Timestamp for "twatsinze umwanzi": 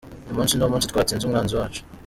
0.91-1.53